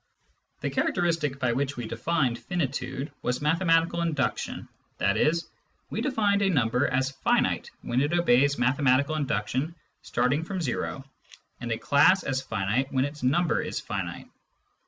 [0.61, 4.67] The characteristic by which we defined finitude was mathe matical induction,
[4.99, 5.31] i.e.
[5.91, 11.03] we defined a number as finite when it obeys mathematical induction starting from o,
[11.59, 14.27] and a class as finite when its number is finite.